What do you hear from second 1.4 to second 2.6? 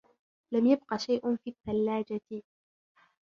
الثلاجة.